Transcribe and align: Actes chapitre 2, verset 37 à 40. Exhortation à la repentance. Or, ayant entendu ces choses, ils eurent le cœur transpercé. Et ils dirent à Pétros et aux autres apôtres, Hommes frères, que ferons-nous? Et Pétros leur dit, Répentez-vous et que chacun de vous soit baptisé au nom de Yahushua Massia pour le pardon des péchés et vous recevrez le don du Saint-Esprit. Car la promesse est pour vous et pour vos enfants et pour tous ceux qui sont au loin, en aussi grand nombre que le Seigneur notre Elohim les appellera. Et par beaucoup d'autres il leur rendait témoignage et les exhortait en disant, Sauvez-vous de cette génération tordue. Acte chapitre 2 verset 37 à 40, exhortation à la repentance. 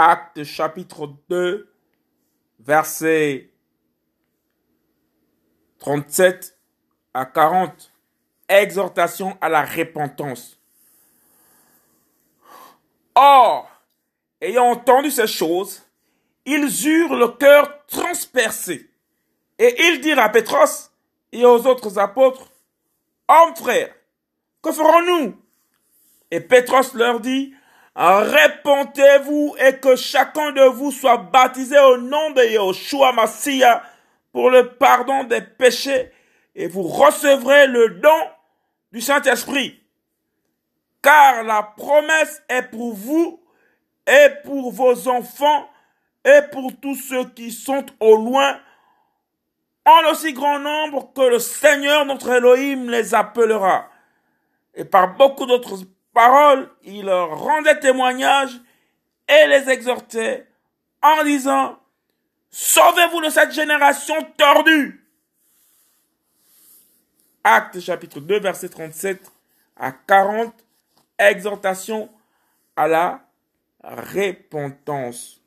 Actes 0.00 0.44
chapitre 0.44 1.12
2, 1.28 1.74
verset 2.60 3.50
37 5.80 6.56
à 7.12 7.26
40. 7.26 7.92
Exhortation 8.48 9.36
à 9.40 9.48
la 9.48 9.64
repentance. 9.64 10.56
Or, 13.16 13.68
ayant 14.40 14.66
entendu 14.66 15.10
ces 15.10 15.26
choses, 15.26 15.82
ils 16.46 16.86
eurent 16.86 17.16
le 17.16 17.28
cœur 17.30 17.84
transpercé. 17.88 18.88
Et 19.58 19.74
ils 19.88 20.00
dirent 20.00 20.20
à 20.20 20.28
Pétros 20.28 20.92
et 21.32 21.44
aux 21.44 21.66
autres 21.66 21.98
apôtres, 21.98 22.52
Hommes 23.26 23.56
frères, 23.56 23.92
que 24.62 24.70
ferons-nous? 24.70 25.36
Et 26.30 26.38
Pétros 26.38 26.94
leur 26.94 27.18
dit, 27.18 27.52
Répentez-vous 28.00 29.56
et 29.58 29.80
que 29.80 29.96
chacun 29.96 30.52
de 30.52 30.62
vous 30.62 30.92
soit 30.92 31.16
baptisé 31.16 31.76
au 31.80 31.96
nom 31.96 32.30
de 32.30 32.42
Yahushua 32.42 33.12
Massia 33.12 33.82
pour 34.30 34.50
le 34.50 34.68
pardon 34.74 35.24
des 35.24 35.40
péchés 35.40 36.12
et 36.54 36.68
vous 36.68 36.84
recevrez 36.84 37.66
le 37.66 37.88
don 38.00 38.20
du 38.92 39.00
Saint-Esprit. 39.00 39.82
Car 41.02 41.42
la 41.42 41.64
promesse 41.76 42.40
est 42.48 42.70
pour 42.70 42.94
vous 42.94 43.42
et 44.06 44.28
pour 44.44 44.70
vos 44.70 45.08
enfants 45.08 45.68
et 46.24 46.42
pour 46.52 46.70
tous 46.80 46.94
ceux 46.94 47.28
qui 47.30 47.50
sont 47.50 47.84
au 47.98 48.14
loin, 48.14 48.60
en 49.84 50.10
aussi 50.12 50.32
grand 50.34 50.60
nombre 50.60 51.12
que 51.12 51.22
le 51.22 51.40
Seigneur 51.40 52.04
notre 52.04 52.30
Elohim 52.30 52.90
les 52.90 53.12
appellera. 53.12 53.88
Et 54.74 54.84
par 54.84 55.16
beaucoup 55.16 55.46
d'autres 55.46 55.78
il 56.84 57.04
leur 57.04 57.38
rendait 57.38 57.78
témoignage 57.78 58.60
et 59.28 59.46
les 59.46 59.68
exhortait 59.70 60.46
en 61.02 61.22
disant, 61.24 61.78
Sauvez-vous 62.50 63.20
de 63.20 63.30
cette 63.30 63.52
génération 63.52 64.16
tordue. 64.36 65.04
Acte 67.44 67.78
chapitre 67.80 68.20
2 68.20 68.40
verset 68.40 68.68
37 68.68 69.30
à 69.76 69.92
40, 69.92 70.52
exhortation 71.18 72.10
à 72.74 72.88
la 72.88 73.20
repentance. 73.82 75.40